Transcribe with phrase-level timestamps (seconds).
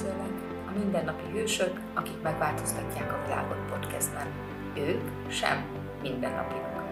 [0.00, 4.26] Üdvözöllek a mindennapi hősök, akik megváltoztatják a világot podcastben.
[4.76, 5.64] Ők sem
[6.02, 6.82] mindennapiak.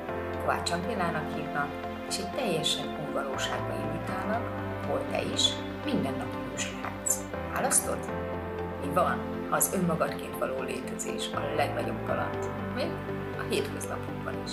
[0.40, 1.68] Kovács Angélának hívnak,
[2.08, 4.42] és egy teljesen új valóságba invitálnak,
[4.86, 5.48] hol te is
[5.84, 7.20] mindennapi hős lehetsz.
[7.52, 7.98] Választod?
[8.84, 9.18] Mi van,
[9.50, 12.90] ha az önmagadként való létezés a legnagyobb kaland, még
[13.38, 14.52] a hétköznapokban is.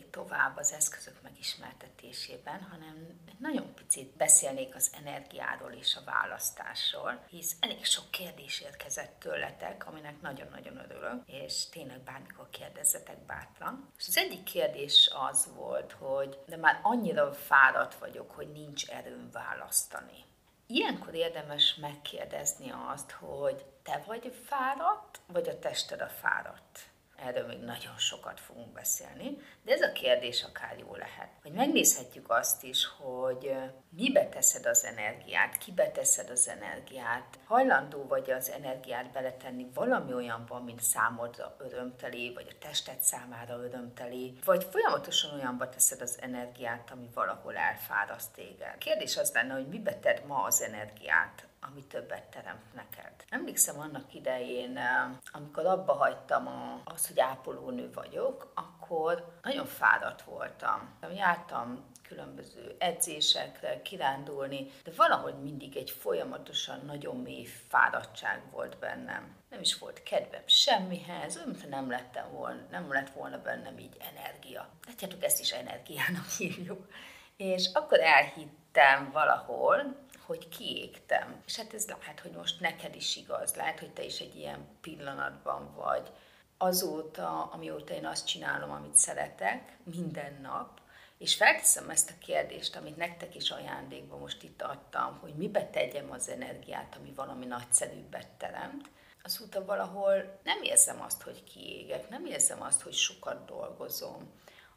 [0.00, 7.84] Tovább az eszközök megismertetésében, hanem nagyon picit beszélnék az energiáról és a választásról, hisz elég
[7.84, 13.92] sok kérdés érkezett tőletek, aminek nagyon-nagyon örülök, és tényleg bármikor kérdezzetek bátran.
[13.98, 19.30] És az egyik kérdés az volt, hogy de már annyira fáradt vagyok, hogy nincs erőm
[19.32, 20.24] választani.
[20.66, 27.58] Ilyenkor érdemes megkérdezni azt, hogy te vagy fáradt, vagy a tested a fáradt erről még
[27.58, 31.28] nagyon sokat fogunk beszélni, de ez a kérdés akár jó lehet.
[31.42, 33.54] Hogy megnézhetjük azt is, hogy
[33.88, 40.62] mibe teszed az energiát, kibe teszed az energiát, hajlandó vagy az energiát beletenni valami olyanban,
[40.62, 47.08] mint számodra örömteli, vagy a tested számára örömteli, vagy folyamatosan olyanba teszed az energiát, ami
[47.14, 48.78] valahol elfáraszt téged.
[48.78, 53.12] Kérdés az lenne, hogy mibe tedd ma az energiát, ami többet teremt neked.
[53.28, 56.48] Emlékszem annak idején, eh, amikor abba hagytam
[56.84, 60.98] az, hogy ápolónő vagyok, akkor nagyon fáradt voltam.
[61.14, 69.36] Jártam különböző edzésekre, kirándulni, de valahogy mindig egy folyamatosan nagyon mély fáradtság volt bennem.
[69.50, 74.68] Nem is volt kedvem semmihez, mintha nem, lettem volna, nem lett volna bennem így energia.
[74.86, 76.88] Látjátok, ezt is energiának hívjuk.
[77.36, 81.42] És akkor elhittem valahol, hogy kiégtem.
[81.46, 84.66] És hát ez lehet, hogy most neked is igaz, lehet, hogy te is egy ilyen
[84.80, 86.10] pillanatban vagy.
[86.58, 90.80] Azóta, amióta én azt csinálom, amit szeretek, minden nap,
[91.18, 96.10] és felteszem ezt a kérdést, amit nektek is ajándékban most itt adtam, hogy mibe tegyem
[96.10, 98.90] az energiát, ami valami nagyszerűbbet teremt,
[99.22, 104.32] azóta valahol nem érzem azt, hogy kiégek, nem érzem azt, hogy sokat dolgozom.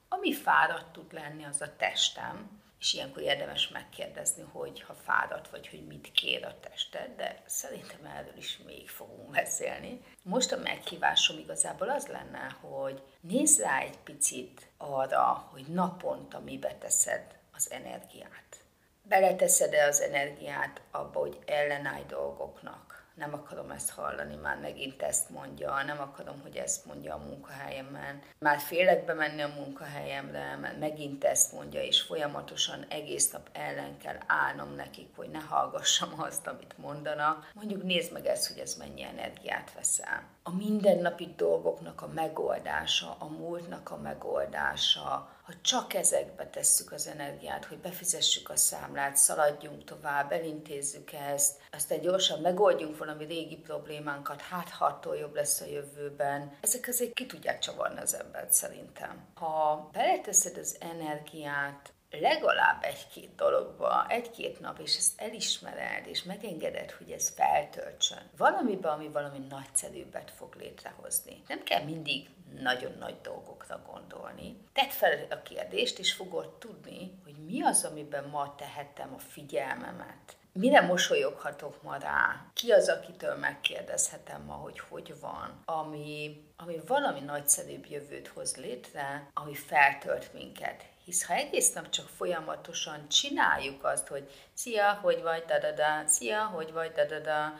[0.09, 5.67] Ami fáradt tud lenni, az a testem, és ilyenkor érdemes megkérdezni, hogy ha fáradt vagy,
[5.67, 10.01] hogy mit kér a tested, de szerintem erről is még fogunk beszélni.
[10.23, 16.75] Most a meghívásom igazából az lenne, hogy nézz rá egy picit arra, hogy naponta mibe
[16.75, 18.57] teszed az energiát.
[19.01, 25.83] Beleteszed-e az energiát abba, hogy ellenállj dolgoknak, nem akarom ezt hallani, már megint ezt mondja,
[25.85, 28.21] nem akarom, hogy ezt mondja a munkahelyemen.
[28.39, 34.17] Már félek bemenni a munkahelyemre, mert megint ezt mondja, és folyamatosan egész nap ellen kell
[34.27, 37.51] állnom nekik, hogy ne hallgassam azt, amit mondanak.
[37.53, 40.23] Mondjuk nézd meg ezt, hogy ez mennyi energiát veszel.
[40.47, 47.65] A mindennapi dolgoknak a megoldása, a múltnak a megoldása, ha csak ezekbe tesszük az energiát,
[47.65, 54.69] hogy befizessük a számlát, szaladjunk tovább, elintézzük ezt, aztán gyorsan megoldjunk valami régi problémánkat, hát
[54.69, 56.57] ha attól jobb lesz a jövőben.
[56.61, 59.25] Ezek azért ki tudják csavarni az embert szerintem.
[59.33, 67.11] Ha beleteszed az energiát legalább egy-két dologba, egy-két nap, és ezt elismered, és megengeded, hogy
[67.11, 68.29] ez feltöltsön.
[68.37, 71.43] Valamiben, ami valami nagyszerűbbet fog létrehozni.
[71.47, 72.29] Nem kell mindig
[72.61, 74.57] nagyon nagy dolgokra gondolni.
[74.73, 80.35] Tedd fel a kérdést, és fogod tudni, hogy mi az, amiben ma tehetem a figyelmemet.
[80.51, 82.45] Mire mosolyoghatok ma rá?
[82.53, 85.61] Ki az, akitől megkérdezhetem ma, hogy hogy van?
[85.65, 90.85] Ami, ami valami nagyszerűbb jövőt hoz létre, ami feltölt minket.
[91.07, 96.71] Hisz ha egész nap csak folyamatosan csináljuk azt, hogy szia, hogy vagy, da-da-da, szia, hogy
[96.71, 97.53] vagy, da-da-da,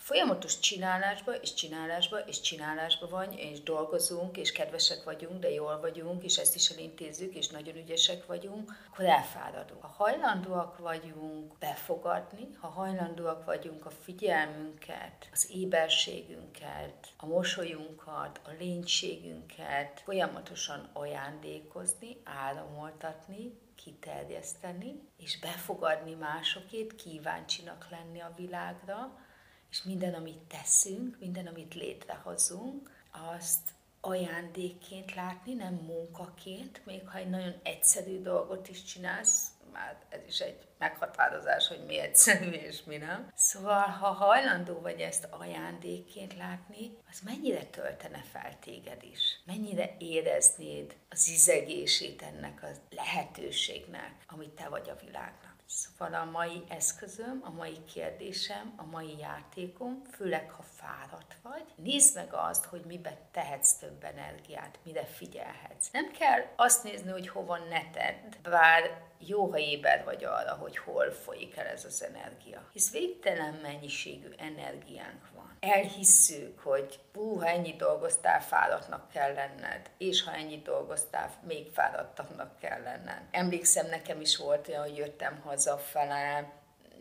[0.00, 6.24] folyamatos csinálásba és csinálásba és csinálásba vagy, és dolgozunk, és kedvesek vagyunk, de jól vagyunk,
[6.24, 9.82] és ezt is elintézzük, és nagyon ügyesek vagyunk, akkor elfáradunk.
[9.82, 20.00] Ha hajlandóak vagyunk befogadni, ha hajlandóak vagyunk a figyelmünket, az éberségünket, a mosolyunkat, a lénységünket
[20.04, 29.28] folyamatosan ajándékozni, áramoltatni, kiterjeszteni, és befogadni másokét, kíváncsinak lenni a világra,
[29.70, 33.68] és minden, amit teszünk, minden, amit létrehozunk, azt
[34.00, 40.38] ajándékként látni, nem munkaként, még ha egy nagyon egyszerű dolgot is csinálsz, már ez is
[40.38, 43.32] egy meghatározás, hogy mi egyszerű és mi nem.
[43.34, 49.40] Szóval, ha hajlandó vagy ezt ajándékként látni, az mennyire töltene fel téged is?
[49.44, 55.54] Mennyire éreznéd az izegését ennek a lehetőségnek, amit te vagy a világnak?
[55.72, 62.14] Szóval a mai eszközöm, a mai kérdésem, a mai játékom, főleg ha fáradt vagy, nézd
[62.14, 65.90] meg azt, hogy mibe tehetsz több energiát, mire figyelhetsz.
[65.92, 70.76] Nem kell azt nézni, hogy hova ne tedd, bár jó, ha éber vagy arra, hogy
[70.76, 72.68] hol folyik el ez az energia.
[72.72, 75.39] Hisz végtelen mennyiségű energiánk van.
[75.60, 82.58] Elhisszük, hogy hú, ha ennyit dolgoztál, fáradtnak kell lenned, és ha ennyit dolgoztál, még fáradtabbnak
[82.58, 83.22] kell lenned.
[83.30, 86.52] Emlékszem, nekem is volt olyan, hogy jöttem hazafele,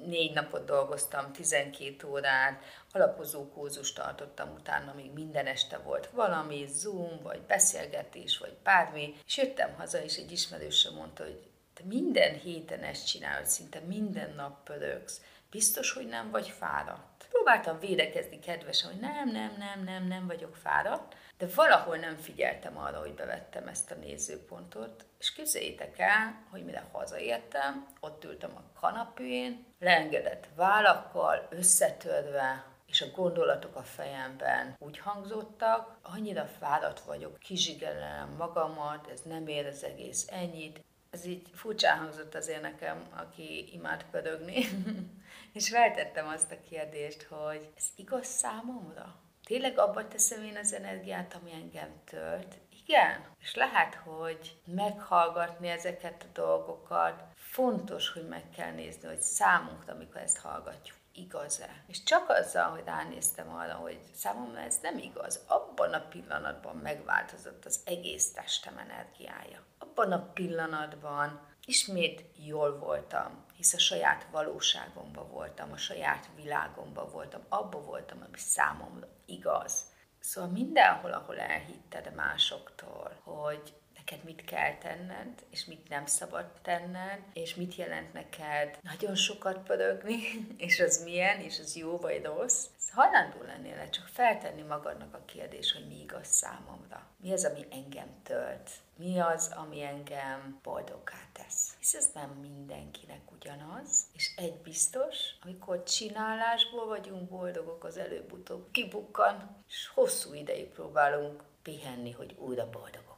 [0.06, 7.20] négy napot dolgoztam, 12 órát, alapozó kózust tartottam, utána még minden este volt valami, Zoom,
[7.24, 12.84] vagy beszélgetés, vagy bármi, és jöttem haza, és egy ismerősöm mondta, hogy te minden héten
[12.84, 17.19] ezt csinálod, szinte minden nap pörögsz, biztos, hogy nem vagy fáradt.
[17.30, 22.78] Próbáltam védekezni kedvesen, hogy nem, nem, nem, nem, nem vagyok fáradt, de valahol nem figyeltem
[22.78, 28.80] arra, hogy bevettem ezt a nézőpontot, és képzeljétek el, hogy mire hazaértem, ott ültem a
[28.80, 38.36] kanapén, leengedett vállakkal, összetörve, és a gondolatok a fejemben úgy hangzottak, annyira fáradt vagyok, kizsigelem
[38.38, 44.06] magamat, ez nem ér az egész ennyit, ez így furcsán hangzott azért nekem, aki imád
[44.12, 44.66] pörögni,
[45.54, 49.16] és feltettem azt a kérdést, hogy ez igaz számomra?
[49.44, 52.56] Tényleg abba teszem én az energiát, ami engem tölt?
[52.86, 53.26] Igen.
[53.40, 60.22] És lehet, hogy meghallgatni ezeket a dolgokat, fontos, hogy meg kell nézni, hogy számunkra, amikor
[60.22, 61.84] ezt hallgatjuk, igaz-e?
[61.88, 67.66] És csak azzal, hogy ránéztem arra, hogy számomra ez nem igaz, abban a pillanatban megváltozott
[67.66, 69.68] az egész testem energiája.
[70.00, 77.42] Abban a pillanatban ismét jól voltam, hisz a saját valóságomban voltam, a saját világomban voltam,
[77.50, 79.84] abba voltam, ami számomra igaz.
[80.20, 83.74] Szóval mindenhol, ahol elhitted másoktól, hogy
[84.10, 89.58] neked mit kell tenned, és mit nem szabad tenned, és mit jelent neked nagyon sokat
[89.64, 90.20] pörögni,
[90.58, 92.66] és az milyen, és az jó vagy rossz.
[92.92, 97.08] Hajlandó lennél csak feltenni magadnak a kérdés, hogy mi igaz számomra.
[97.18, 98.70] Mi az, ami engem tölt?
[98.96, 101.76] Mi az, ami engem boldoggá tesz?
[101.80, 109.56] Hisz ez nem mindenkinek ugyanaz, és egy biztos, amikor csinálásból vagyunk boldogok, az előbb-utóbb kibukkan,
[109.68, 113.09] és hosszú ideig próbálunk pihenni, hogy újra boldogok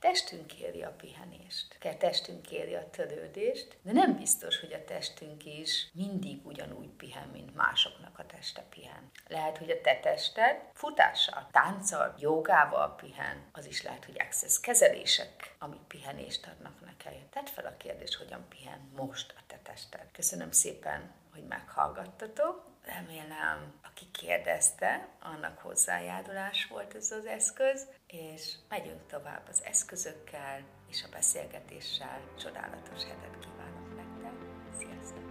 [0.00, 5.90] Testünk kéri a pihenést, testünk kéri a törődést, de nem biztos, hogy a testünk is
[5.92, 9.10] mindig ugyanúgy pihen, mint másoknak a teste pihen.
[9.28, 15.54] Lehet, hogy a te tested futással, tánccal, jogával pihen, az is lehet, hogy access kezelések,
[15.58, 17.24] amik pihenést adnak neked.
[17.30, 20.10] Tedd fel a kérdést, hogyan pihen most a te tested.
[20.12, 22.67] Köszönöm szépen, hogy meghallgattatok.
[22.94, 31.02] Remélem, aki kérdezte, annak hozzájárulás volt ez az eszköz, és megyünk tovább az eszközökkel és
[31.02, 32.20] a beszélgetéssel.
[32.38, 34.32] Csodálatos hetet kívánok nektek.
[34.78, 35.28] Sziasztok!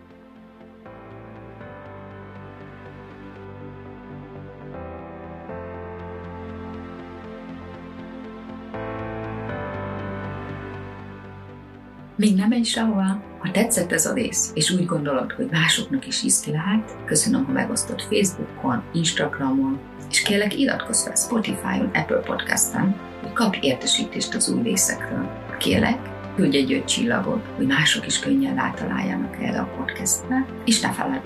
[12.18, 13.22] Még nem menj sehova!
[13.40, 17.52] Ha tetszett ez a rész, és úgy gondolod, hogy másoknak is iszti lehet, köszönöm, ha
[17.52, 19.80] megosztod Facebookon, Instagramon,
[20.10, 25.30] és kérlek iratkozz fel Spotify-on, Apple Podcast-en, hogy kapj értesítést az új részekről.
[25.60, 26.00] Kérlek,
[26.36, 31.24] küldj egy öt csillagot, hogy mások is könnyen rátaláljanak erre a podcastre, és ne feledd,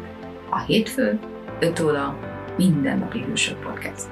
[0.50, 1.19] a hétfő,
[1.60, 2.17] 5 óra,
[2.57, 4.10] mindennapi hősök podcast.